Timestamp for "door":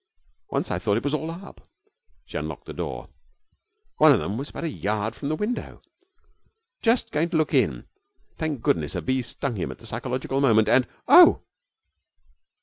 2.73-3.09